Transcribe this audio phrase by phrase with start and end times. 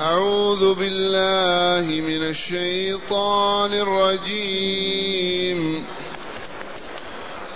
[0.00, 5.84] أعوذ بالله من الشيطان الرجيم.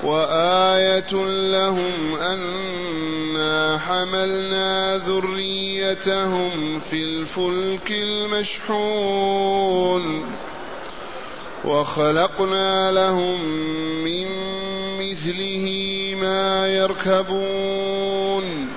[0.04, 1.12] وآية
[1.50, 9.54] لهم أنا حملنا ذريتهم في الفلك المشحون.
[11.64, 13.44] وخلقنا لهم
[14.04, 14.26] من
[14.98, 15.66] مثله
[16.20, 18.68] ما يركبون.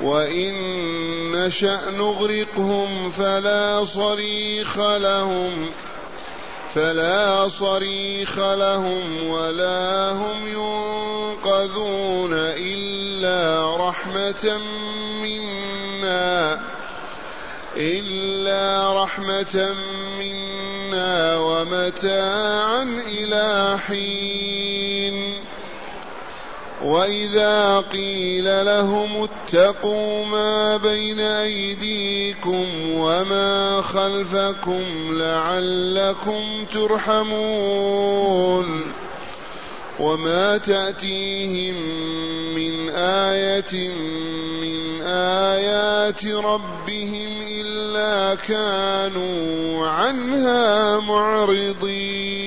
[0.00, 0.54] وإن
[1.38, 5.70] نشأ نغرقهم فلا صريخ لهم
[6.74, 14.58] فلا صريخ لهم ولا هم ينقذون إلا رحمة
[15.22, 16.60] منا
[17.76, 19.74] إلا رحمة
[20.18, 25.07] منا ومتاعا إلى حين
[26.84, 38.18] وإذا قيل لهم اتقوا ما بين أيديكم وما خلفكم لعلكم ترحمون
[40.00, 41.74] وما تأتيهم
[42.54, 43.88] من آية
[44.62, 52.38] من آيات ربهم إلا كانوا عنها معرضين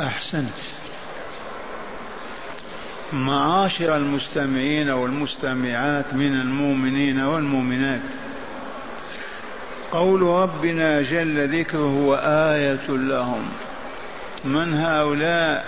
[0.00, 0.69] أحسنت.
[3.12, 8.00] معاشر المستمعين والمستمعات من المؤمنين والمؤمنات.
[9.92, 13.48] قول ربنا جل ذكره وآية لهم.
[14.44, 15.64] من هؤلاء؟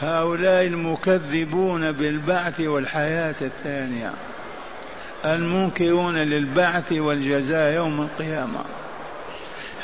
[0.00, 4.12] هؤلاء المكذبون بالبعث والحياة الثانية.
[5.24, 8.60] المنكرون للبعث والجزاء يوم القيامة.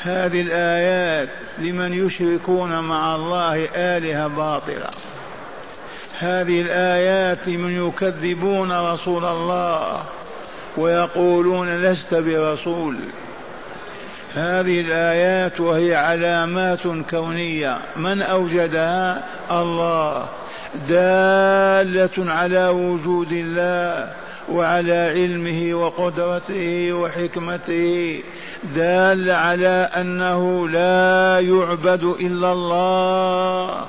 [0.03, 4.89] هذه الآيات لمن يشركون مع الله آلهة باطلة.
[6.19, 10.03] هذه الآيات من يكذبون رسول الله
[10.77, 12.95] ويقولون لست برسول.
[14.35, 17.77] هذه الآيات وهي علامات كونية.
[17.95, 20.27] من أوجدها؟ الله.
[20.89, 24.13] دالة على وجود الله
[24.49, 28.23] وعلى علمه وقدرته وحكمته.
[28.75, 33.85] دال على أنه لا يعبد إلا الله.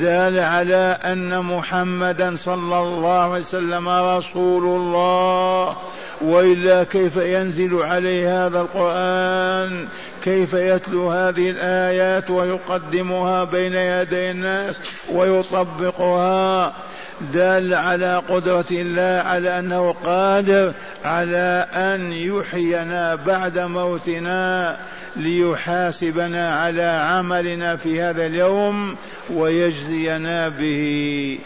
[0.00, 5.76] دال على أن محمدا صلى الله عليه وسلم رسول الله.
[6.20, 9.88] وإلا كيف ينزل عليه هذا القرآن؟
[10.24, 14.76] كيف يتلو هذه الآيات ويقدمها بين يدي الناس
[15.12, 16.72] ويطبقها؟
[17.20, 20.72] دال على قدرة الله على أنه قادر
[21.04, 24.76] على أن يحيينا بعد موتنا
[25.16, 28.96] ليحاسبنا على عملنا في هذا اليوم
[29.30, 31.38] ويجزينا به.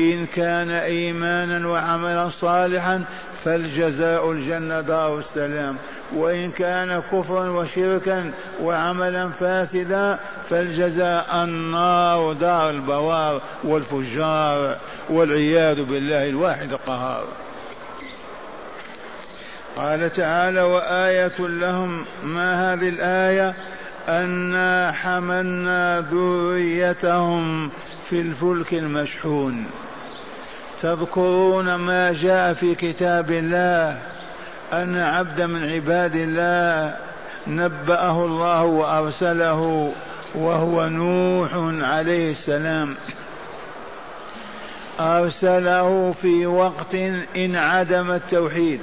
[0.00, 3.04] إن كان إيمانا وعملا صالحا
[3.44, 5.76] فالجزاء الجنة دار السلام.
[6.14, 8.30] وإن كان كفرا وشركا
[8.62, 10.18] وعملا فاسدا
[10.50, 14.76] فالجزاء النار دار البوار والفجار
[15.10, 17.24] والعياذ بالله الواحد القهار.
[19.76, 22.04] قال تعالى وآية لهم.
[22.24, 23.54] ما هذه الآية؟
[24.08, 27.70] أنا حملنا ذريتهم
[28.10, 29.66] في الفلك المشحون.
[30.82, 33.98] تذكرون ما جاء في كتاب الله؟
[34.72, 36.96] أن عبدا من عباد الله
[37.46, 39.92] نبأه الله وأرسله
[40.34, 41.50] وهو نوح
[41.88, 42.96] عليه السلام.
[45.00, 46.94] أرسله في وقت
[47.36, 48.80] انعدم التوحيد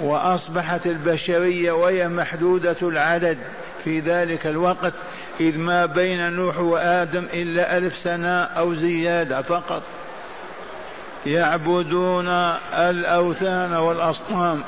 [0.00, 3.38] وأصبحت البشرية وهي محدودة العدد
[3.84, 4.92] في ذلك الوقت
[5.40, 9.82] إذ ما بين نوح وآدم إلا ألف سنة أو زيادة فقط.
[11.26, 12.28] يعبدون
[12.72, 14.62] الأوثان والأصنام.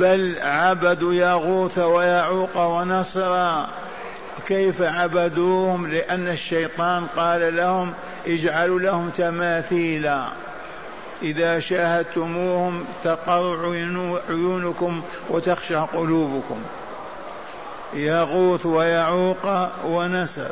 [0.00, 3.64] بل عبدوا يغوث ويعوق ونصر.
[4.46, 7.92] كيف عبدوهم؟ لأن الشيطان قال لهم
[8.26, 10.28] اجعلوا لهم تماثيلا.
[11.22, 13.72] إذا شاهدتموهم تقر
[14.28, 16.58] عيونكم وتخشى قلوبكم.
[17.94, 20.50] يغوث ويعوق ونسر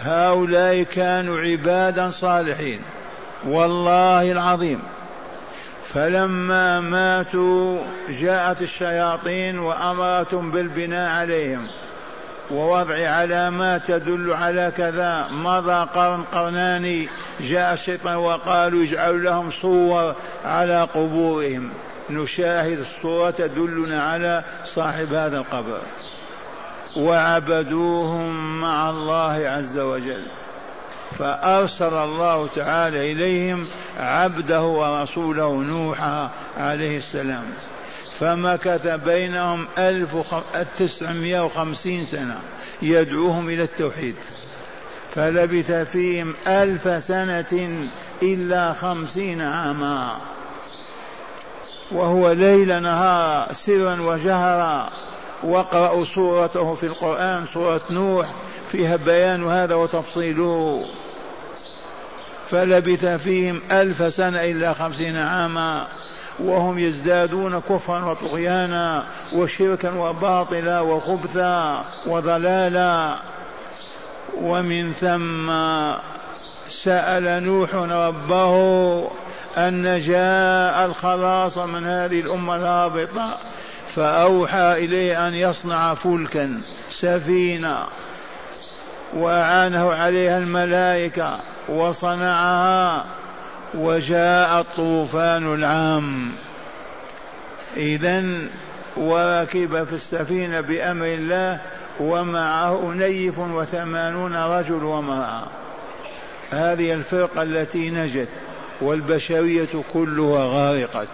[0.00, 2.80] هؤلاء كانوا عبادا صالحين.
[3.48, 4.82] والله العظيم.
[5.94, 7.78] فلما ماتوا
[8.08, 11.66] جاءت الشياطين وأمرتهم بالبناء عليهم
[12.50, 15.28] ووضع علامات تدل على كذا.
[15.32, 17.06] مضى قرن قرنان
[17.40, 21.70] جاء الشيطان وقالوا اجعلوا لهم صور على قبورهم.
[22.10, 25.80] نشاهد الصورة تدلنا على صاحب هذا القبر.
[26.96, 30.22] وعبدوهم مع الله عز وجل.
[31.18, 33.66] فأرسل الله تعالى إليهم
[34.00, 37.44] عبده ورسوله نوحا عليه السلام.
[38.20, 40.16] فمكث بينهم ألف
[40.78, 42.38] تسعمائة وخمسين سنة
[42.82, 44.14] يدعوهم إلى التوحيد.
[45.14, 47.88] فلبث فيهم ألف سنة
[48.22, 50.16] إلا خمسين عاما.
[51.92, 54.88] وهو ليل نهار سرا وجهرا.
[55.42, 58.26] واقرأوا سورته في القرآن سورة نوح
[58.72, 60.84] فيها بيان هذا وتفصيله.
[62.52, 65.86] فلبث فيهم ألف سنة إلا خمسين عاما
[66.38, 73.16] وهم يزدادون كفرا وطغيانا وشركا وباطلا وخبثا وضلالا.
[74.40, 75.52] ومن ثم
[76.68, 78.54] سأل نوح ربه
[79.58, 83.38] النجاة الخلاص من هذه الأمة الهابطة
[83.94, 86.60] فأوحى إليه أن يصنع فلكا
[86.92, 87.78] سفينة
[89.14, 91.38] وأعانه عليها الملائكة.
[91.68, 93.04] وصنعها
[93.74, 96.32] وجاء الطوفان العام.
[97.76, 98.24] إذا
[98.96, 101.60] وركب في السفينة بأمر الله
[102.00, 105.46] ومعه نيف وثمانون رجل ومعه
[106.50, 108.28] هذه الفرقة التي نجت
[108.80, 111.08] والبشرية كلها غارقت.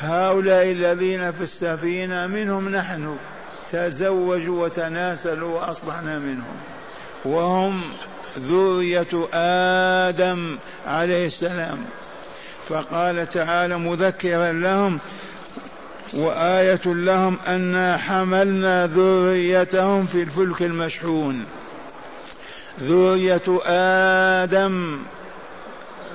[0.00, 3.16] هؤلاء الذين في السفينة منهم نحن
[3.72, 6.56] تزوجوا وتناسلوا وأصبحنا منهم.
[7.26, 7.82] وهم
[8.38, 11.78] ذرية آدم عليه السلام.
[12.68, 14.98] فقال تعالى مذكرا لهم
[16.12, 21.44] وآية لهم أنا حملنا ذريتهم في الفلك المشحون.
[22.82, 24.98] ذرية آدم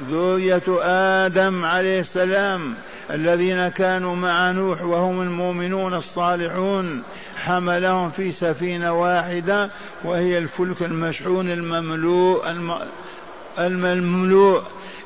[0.10, 0.64] ذرية
[1.26, 2.74] آدم عليه السلام
[3.12, 7.04] الذين كانوا مع نوح وهم المؤمنون الصالحون
[7.42, 9.70] حملهم في سفينة واحدة
[10.04, 12.52] وهي الفلك المشحون المملوء
[13.60, 14.62] المملوء.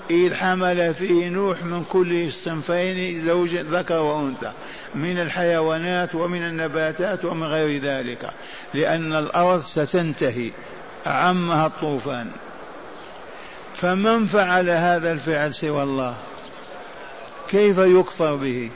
[0.09, 4.51] إذ حمل فيه نوح من كل صنفين زوج ذكر وأنثى
[4.95, 8.29] من الحيوانات ومن النباتات ومن غير ذلك
[8.73, 10.51] لأن الأرض ستنتهي.
[11.05, 12.31] عمها الطوفان.
[13.75, 16.15] فمن فعل هذا الفعل سوى الله؟
[17.47, 18.69] كيف يكفر به؟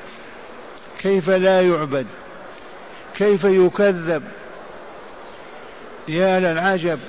[0.99, 2.05] كيف لا يعبد؟
[3.19, 4.23] كيف يكذب؟
[6.07, 6.99] يا للعجب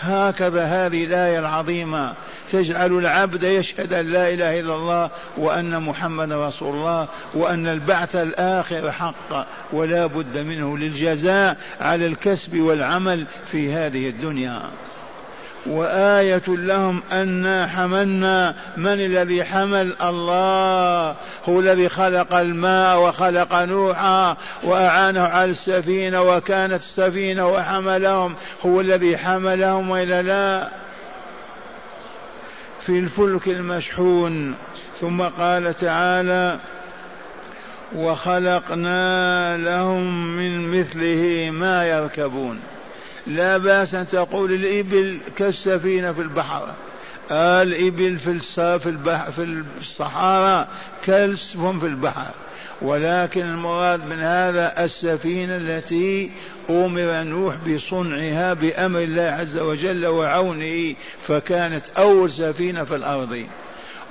[0.00, 2.14] هكذا هذه الآية العظيمة.
[2.52, 8.92] تجعل العبد يشهد أن لا إله إلا الله وأن محمد رسول الله وأن البعث الآخر
[8.92, 14.62] حق ولا بد منه للجزاء على الكسب والعمل في هذه الدنيا.
[15.66, 21.16] وآية لهم أنا حملنا من الذي حمل الله؟
[21.48, 28.34] هو الذي خلق الماء وخلق نوحا وأعانه على السفينة وكانت السفينة وحملهم.
[28.66, 30.68] هو الذي حملهم وإلا لا؟
[32.80, 34.54] في الفلك المشحون.
[35.00, 36.58] ثم قال تعالى
[37.96, 42.60] وخلقنا لهم من مثله ما يركبون.
[43.26, 46.68] لا بأس أن تقول الإبل كالسفينة في البحر.
[47.30, 48.38] الإبل في
[49.32, 50.68] في الصحارى
[51.04, 52.30] كالسفن في البحر.
[52.82, 56.30] ولكن المراد من هذا السفينة التي
[56.70, 63.46] أمر نوح بصنعها بأمر الله عز وجل وعونه فكانت أول سفينة في الأرض.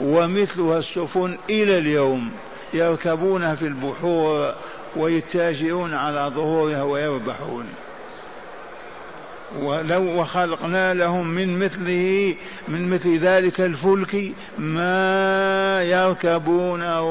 [0.02, 2.32] ومثلها السفن إلى اليوم
[2.74, 4.54] يركبونها في البحور
[4.96, 7.66] ويتاجرون على ظهورها ويربحون.
[9.60, 12.36] ولو وخلقنا لهم من مثله
[12.68, 17.06] من مثل ذلك الفلك ما يركبونه.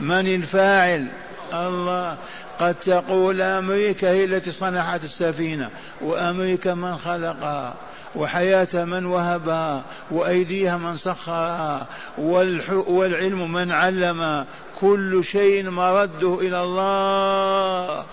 [0.00, 1.06] من الفاعل؟
[1.54, 2.16] الله.
[2.60, 5.70] قد تقول أمريكا هي التي صنعت السفينة
[6.00, 7.74] وأمريكا من خلقها
[8.14, 11.86] وحياة من وهبها وأيديها من سخرها
[12.18, 14.44] والعلم من علم.
[14.80, 18.04] كل شيء مرده إلى الله.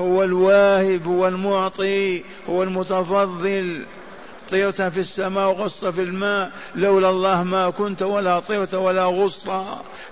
[0.00, 3.82] هو الواهب هو المعطي هو المتفضل.
[4.50, 6.50] طيرت في السماء وغصت في الماء.
[6.74, 9.48] لولا الله ما كنت ولا طيرت ولا غصت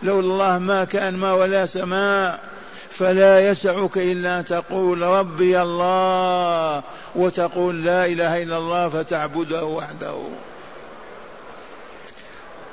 [0.03, 2.45] لولا الله ما كان ما ولا سماء.
[2.91, 6.83] فلا يسعك إلا أن تقول ربي الله
[7.15, 10.17] وتقول لا إله إلا الله فتعبده وحده.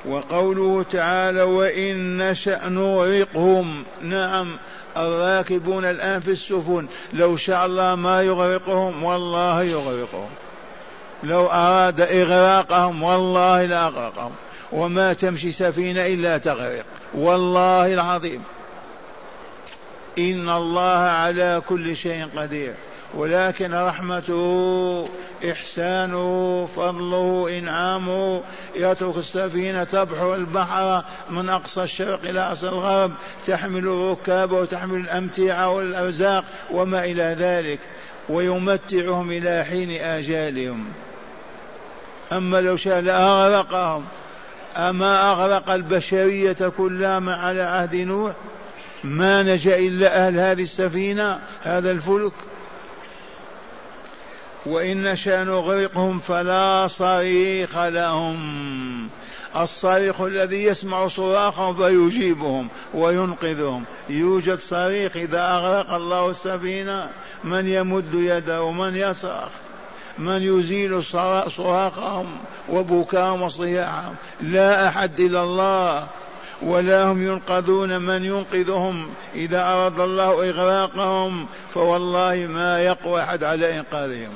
[0.05, 3.83] وقوله تعالى وإن نشأ نغرقهم.
[4.01, 4.57] نعم.
[4.97, 6.87] الراكبون الآن في السفن.
[7.13, 10.29] لو شاء الله ما يغرقهم والله يغرقهم.
[11.23, 14.31] لو أراد إغراقهم والله لأغرقهم
[14.71, 16.85] وما تمشي سفينة إلا تغرق.
[17.13, 18.43] والله العظيم.
[20.17, 22.73] إن الله على كل شيء قدير.
[23.13, 25.07] ولكن رحمته
[25.51, 28.41] إحسانه فضله إنعامه
[28.75, 33.11] يترك السفينة تبحر البحر من أقصى الشرق إلى أقصى الغرب
[33.47, 37.79] تحمل الركاب وتحمل الأمتعة والأرزاق وما إلى ذلك
[38.29, 40.85] ويمتعهم إلى حين آجالهم.
[42.31, 44.05] أما لو شاء لأغرقهم
[44.77, 48.33] أما أغرق البشرية كلها على عهد نوح
[49.03, 52.33] ما نجا إلا أهل هذه السفينة هذا الفلك.
[54.65, 59.09] وإن نشأ نغرقهم فلا صريخ لهم.
[59.55, 63.83] الصريخ الذي يسمع صراخهم فيجيبهم وينقذهم.
[64.09, 67.09] يوجد صريخ إذا أغرق الله السفينة
[67.43, 69.49] من يمد يده ومن يصرخ.
[70.17, 71.03] من يزيل
[71.51, 72.25] صراخهم
[72.69, 74.15] وبكاهم وصياحهم.
[74.41, 76.07] لا أحد إلا الله.
[76.65, 79.09] ولا هم ينقذون من ينقذهم.
[79.35, 84.31] إذا أراد الله إغراقهم فوالله ما يقوى أحد على إنقاذهم.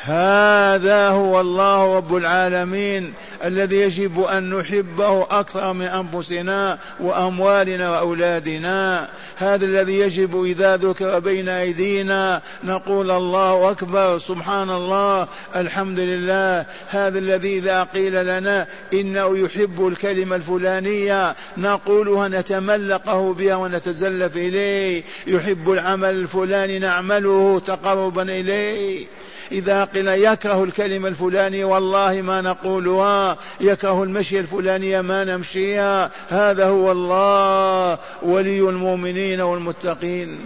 [0.00, 3.14] هذا هو الله رب العالمين.
[3.44, 9.08] الذي يجب أن نحبه أكثر من أنفسنا وأموالنا وأولادنا.
[9.36, 12.42] هذا الذي يجب إذا ذكر بين أيدينا.
[12.64, 16.66] نقول الله أكبر سبحان الله الحمد لله.
[16.88, 25.02] هذا الذي إذا قيل لنا إنه يحب الكلمة الفلانية نقولها نتملقه بها ونتزلف إليه.
[25.26, 29.06] يحب العمل الفلاني نعمله تقربا إليه.
[29.52, 33.36] إذا قيل يكره الكلمة الفلانية والله ما نقولها.
[33.60, 36.10] يكره المشي الفلانية ما نمشيها.
[36.28, 40.40] هذا هو الله ولي المؤمنين والمتقين.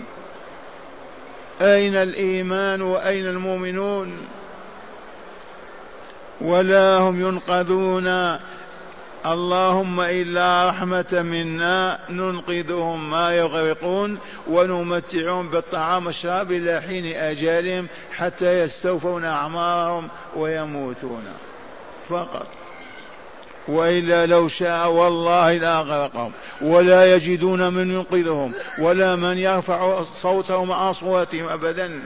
[1.61, 4.13] أين الإيمان وأين المؤمنون؟
[6.41, 8.39] ولا هم ينقذون.
[9.27, 14.19] اللهم إلا رحمة منا ننقذهم ما يغرقون
[14.51, 21.25] ونمتعهم بالطعام والشراب إلى حين أجالهم حتى يستوفون أعمارهم ويموتون.
[22.09, 22.49] فقط.
[23.69, 32.03] وإلا لو شاء والله لأغرقهم ولا يجدون من ينقذهم ولا من يرفع صوتهم أصواتهم أبدا.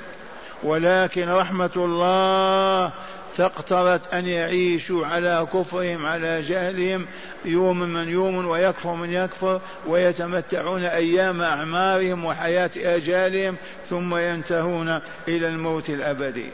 [0.63, 2.91] ولكن رحمة الله
[3.37, 7.07] تقتضت أن يعيشوا على كفرهم على جهلهم
[7.45, 13.57] يوم من يوم ويكفر من يكفر ويتمتعون أيام أعمارهم وحياة آجالهم
[13.91, 16.47] ثم ينتهون إلى الموت الأبدي.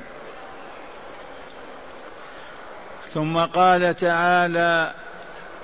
[3.11, 4.95] ثم قال تعالى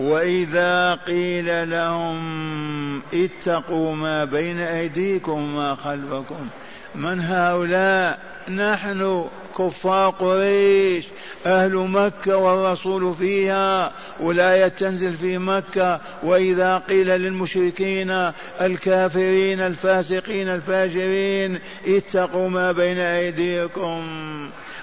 [0.00, 6.48] وإذا قيل لهم اتقوا ما بين أيديكم وما خلفكم.
[6.94, 8.18] من هؤلاء؟
[8.48, 9.28] نحن.
[9.58, 11.04] كفار قريش.
[11.46, 13.92] أهل مكة والرسول فيها.
[14.20, 16.00] والآية تنزل في مكة.
[16.22, 24.02] وإذا قيل للمشركين الكافرين الفاسقين الفاجرين اتقوا ما بين أيديكم.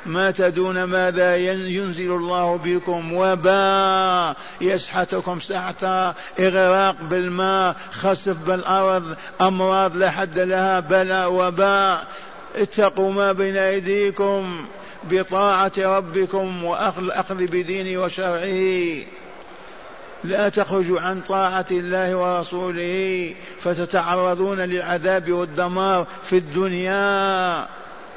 [0.06, 4.36] ما تدون ماذا ينزل الله بكم؟ وباء.
[4.62, 6.14] يسحتكم سحتا.
[6.40, 7.76] إغراق بالماء.
[7.92, 9.16] خسف بالأرض.
[9.42, 10.80] أمراض لا حد لها.
[10.80, 12.08] بلاء وباء.
[12.56, 14.66] اتقوا ما بين أيديكم
[15.04, 19.04] بطاعة ربكم وأخذ بدينه وشرعه.
[20.24, 27.68] لا تخرجوا عن طاعة الله ورسوله فتتعرضون للعذاب والدمار في الدنيا.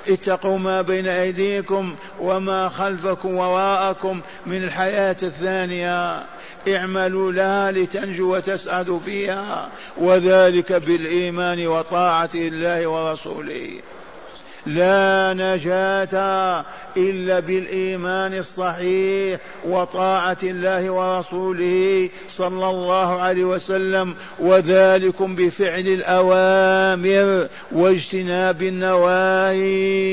[0.09, 6.25] اتقوا ما بين أيديكم وما خلفكم وراءكم من الحياة الثانية.
[6.69, 9.69] اعملوا لها لتنجوا وتسعدوا فيها.
[9.97, 13.71] وذلك بالإيمان وطاعة الله ورسوله.
[14.67, 16.65] لا نجاة
[16.97, 30.05] إلا بالإيمان الصحيح وطاعة الله ورسوله صلى الله عليه وسلم وذلكم بفعل الأوامر واجتناب النواهي.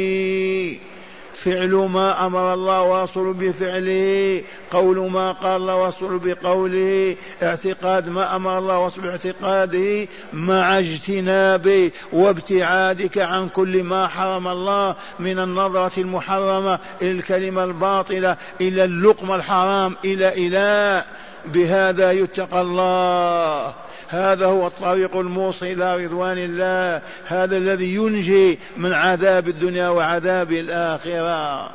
[1.44, 8.58] فعل ما أمر الله ورسوله بفعله قول ما قال الله ورسوله بقوله اعتقاد ما أمر
[8.58, 17.12] الله ورسوله باعتقاده مع اجتناب وابتعادك عن كل ما حرم الله من النظرة المحرمة إلى
[17.12, 21.04] الكلمة الباطلة إلى اللقمة الحرام إلى إلى
[21.46, 23.74] بهذا يتقى الله.
[24.12, 27.02] هذا هو الطريق الموصل إلى رضوان الله.
[27.28, 31.70] هذا الذي ينجي من عذاب الدنيا وعذاب الآخرة.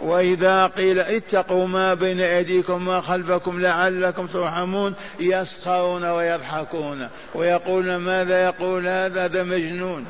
[0.00, 8.88] وإذا قيل اتقوا ما بين أيديكم ما خلفكم لعلكم ترحمون يسخرون ويضحكون ويقولون ماذا يقول
[8.88, 10.06] هذا هذا مجنون.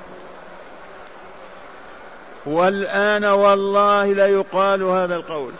[2.46, 5.52] والآن والله لا يقال هذا القول.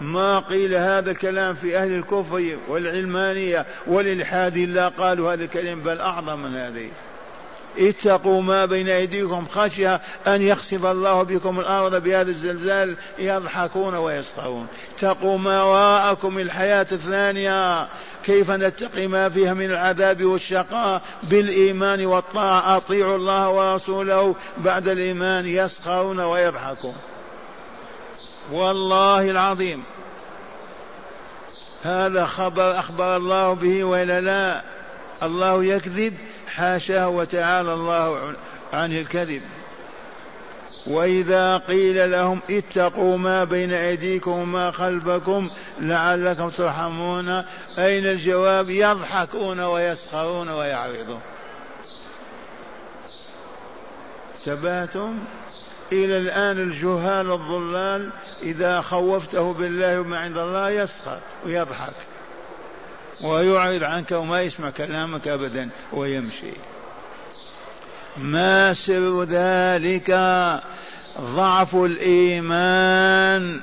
[0.00, 6.38] ما قيل هذا الكلام في أهل الكفر والعلمانية والإلحاد إلا قالوا هذا الكلام بل أعظم
[6.38, 6.88] من هذه.
[7.78, 14.66] اتقوا ما بين أيديكم خشية أن يخسف الله بكم الأرض بهذا الزلزال يضحكون ويسخرون.
[14.96, 17.88] اتقوا ما وراءكم الحياة الثانية
[18.24, 26.20] كيف نتقي ما فيها من العذاب والشقاء؟ بالإيمان والطاعة أطيعوا الله ورسوله بعد الإيمان يسخرون
[26.20, 26.94] ويضحكون.
[28.52, 29.84] والله العظيم.
[31.82, 34.62] هذا خبر أخبر الله به وإلا لا
[35.22, 36.14] الله يكذب
[36.48, 38.34] حاشاه وتعالى الله
[38.72, 39.42] عن الكذب.
[40.86, 47.28] وإذا قيل لهم اتقوا ما بين أيديكم وما خلفكم لعلكم ترحمون
[47.78, 51.20] أين الجواب؟ يضحكون ويسخرون ويعرضون.
[54.44, 55.18] تباتم
[55.92, 58.10] إلى الآن الجهال الضلال
[58.42, 61.92] إذا خوفته بالله وما عند الله يسخر ويضحك.
[63.24, 66.52] ويعرض عنك وما يسمع كلامك أبدا ويمشي.
[68.16, 70.10] ما سر ذلك؟
[71.20, 73.60] ضعف الإيمان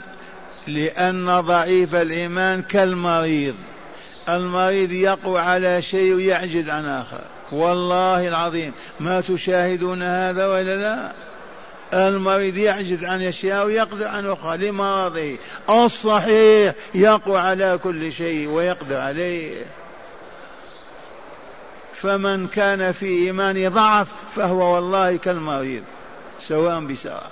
[0.68, 3.56] لأن ضعيف الإيمان كالمريض.
[4.30, 7.22] المريض يقوى على شيء ويعجز عن آخر.
[7.52, 11.12] والله العظيم ما تشاهدون هذا ولا لا؟
[11.94, 15.36] المريض يعجز عن أشياء ويقدر عن أخرى لمرضه
[15.70, 19.66] الصحيح يقوى على كل شيء ويقدر عليه.
[21.94, 25.84] فمن كان في إيمان ضعف فهو والله كالمريض
[26.42, 27.32] سواء بسواء.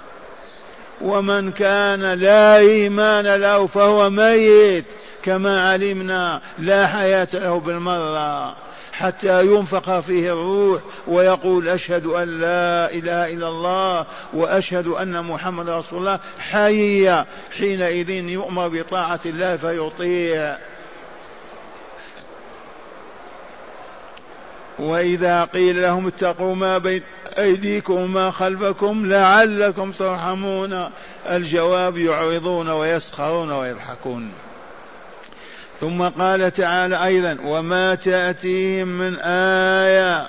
[1.01, 4.85] ومن كان لا إيمان له فهو ميت
[5.23, 8.55] كما علمنا لا حياة له بالمرة.
[8.99, 15.99] حتى ينفخ فيه الروح ويقول أشهد أن لا إله إلا الله وأشهد أن محمد رسول
[15.99, 17.23] الله حي
[17.57, 20.57] حينئذ يؤمر بطاعة الله فيطيع.
[24.79, 27.01] وإذا قيل لهم اتقوا ما بين
[27.37, 30.89] أيديكم وما خلفكم لعلكم ترحمون.
[31.29, 34.31] الجواب يعرضون ويسخرون ويضحكون.
[35.81, 40.27] ثم قال تعالى أيضا وما تأتيهم من آية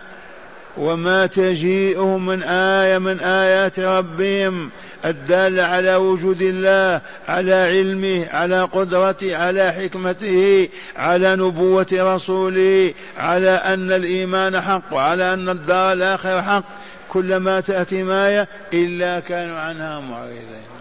[0.76, 4.70] وما تجيئهم من آية من آيات ربهم
[5.04, 13.92] الدالة على وجود الله على علمه على قدرته على حكمته على نبوة رسوله على أن
[13.92, 16.64] الإيمان حق وعلى أن الدار الآخرة حق.
[17.08, 20.75] كلما تأتي آية إلا كانوا عنها معرضين.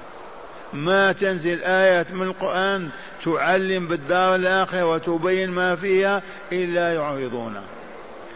[0.74, 2.90] ما تنزل آيات من القرآن
[3.26, 7.56] تعلم بالدار الآخرة وتبين ما فيها إلا يعرضون.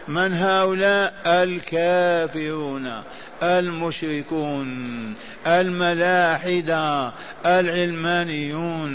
[0.08, 3.02] من هؤلاء؟ الكافرون
[3.42, 5.14] المشركون
[5.46, 7.12] الملاحدة
[7.46, 8.90] العلمانيون.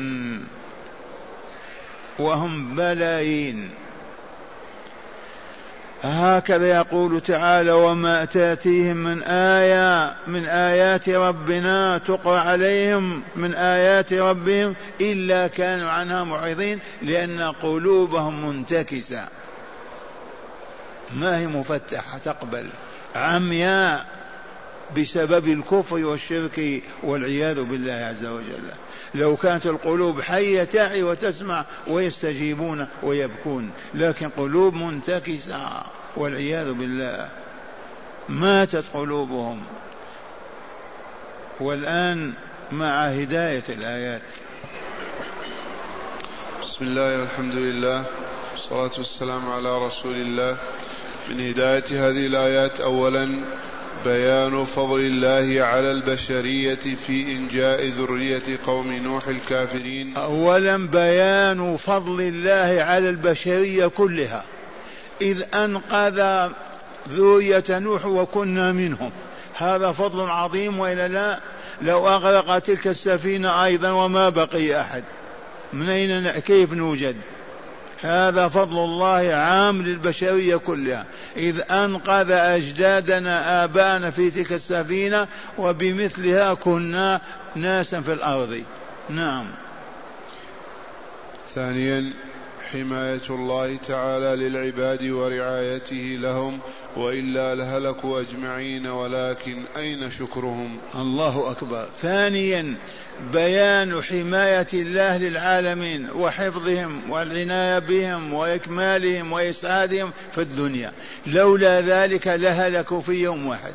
[2.20, 3.70] وهم بلايين
[6.06, 14.76] هكذا يقول تعالى وما تأتيهم من آية من آيات ربنا تقرأ عليهم من آيات ربهم
[15.02, 19.28] إلا كانوا عنها معرضين لأن قلوبهم منتكسة.
[21.16, 22.66] ما هي مفتحة؟ تقبل.
[23.16, 24.06] عمياء
[24.98, 28.64] بسبب الكفر والشرك والعياذ بالله عز وجل.
[29.16, 35.84] لو كانت القلوب حية تعي وتسمع ويستجيبون ويبكون لكن قلوب منتكسة
[36.16, 37.30] والعياذ بالله.
[38.30, 39.62] ماتت قلوبهم.
[41.60, 42.34] والآن
[42.72, 44.22] مع هداية الآيات.
[46.62, 48.04] بسم الله والحمد لله
[48.52, 50.58] والصلاة والسلام على رسول الله.
[51.30, 53.44] من هداية هذه الآيات أولا
[54.06, 60.18] بيان فضل الله على البشرية في إنجاء ذرية قوم نوح الكافرين.
[60.18, 64.44] أولا بيان فضل الله على البشرية كلها.
[65.22, 66.50] إذ أنقذ
[67.10, 69.12] ذرية نوح وكنا منهم.
[69.54, 71.40] هذا فضل عظيم وإلا لا؟
[71.82, 75.04] لو أغرق تلك السفينة أيضا وما بقي أحد.
[75.74, 77.16] من أين كيف نوجد؟
[78.02, 81.06] هذا فضل الله عام للبشرية كلها.
[81.38, 85.28] إذ أنقذ أجدادنا آباءنا في تلك السفينة
[85.58, 87.22] وبمثلها كنا
[87.56, 88.64] ناسا في الأرض.
[89.10, 89.46] نعم.
[91.56, 92.14] ثانيا
[92.76, 96.60] حماية الله تعالى للعباد ورعايته لهم
[96.96, 101.90] وإلا لهلكوا أجمعين ولكن أين شكرهم؟ الله أكبر.
[102.02, 102.76] ثانيا
[103.34, 110.92] بيان حماية الله للعالمين وحفظهم والعناية بهم وإكمالهم وإسعادهم في الدنيا.
[111.28, 113.74] لولا ذلك لهلكوا في يوم واحد.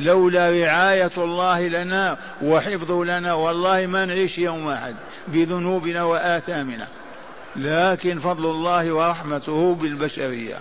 [0.00, 4.96] لولا رعاية الله لنا وحفظه لنا والله ما نعيش يوم واحد
[5.28, 6.88] بذنوبنا وآثامنا.
[7.58, 10.58] لكن فضل الله ورحمته بالبشرية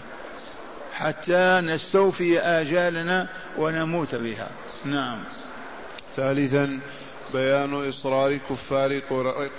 [0.93, 3.27] حتى نستوفي آجالنا
[3.57, 4.49] ونموت بها.
[4.85, 5.17] نعم.
[6.15, 6.79] ثالثا
[7.33, 8.99] بيان إصرار كفار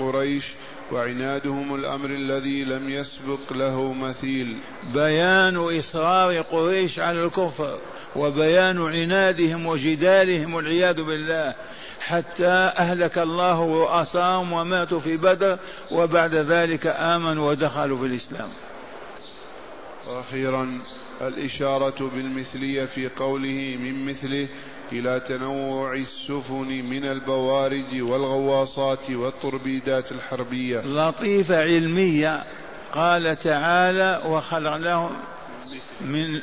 [0.01, 0.55] قريش
[0.93, 4.57] وعنادهم الأمر الذي لم يسبق له مثيل.
[4.95, 7.79] بيان إصرار قريش على الكفر
[8.17, 11.55] وبيان عنادهم وجدالهم والعياذ بالله.
[12.01, 15.59] حتى أهلك الله رؤساهم وماتوا في بدر
[15.91, 18.49] وبعد ذلك آمنوا ودخلوا في الإسلام.
[20.07, 20.81] وأخيرا
[21.21, 24.49] الإشارة بالمثلية في قوله من مثله
[24.93, 30.81] إلى تنوع السفن من البوارج والغواصات والتربيدات الحربية.
[30.81, 32.45] لطيفة علمية.
[32.97, 35.11] قال تعالى وخلقناهم
[36.01, 36.41] من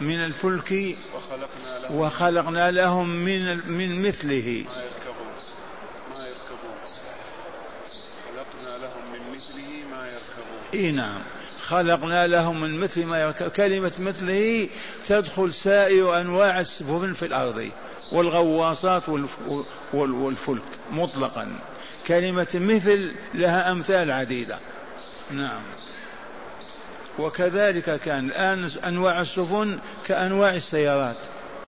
[0.00, 5.34] من الفلك وخلقنا لهم, وخلقنا لهم من من مثله ما يركبون
[6.10, 6.76] ما يركبون
[8.24, 11.20] خلقنا لهم من مثله ما يركبون إي نعم.
[11.60, 14.68] خلقنا لهم من مثل ما يركب كلمة مثله
[15.04, 17.68] تدخل سائر أنواع السفن في الأرض
[18.12, 19.02] والغواصات
[19.92, 21.48] والفلك مطلقا.
[22.06, 24.58] كلمة مثل لها أمثال عديدة.
[25.30, 25.62] نعم.
[27.18, 31.16] وكذلك كان الآن أنواع السفن كأنواع السيارات.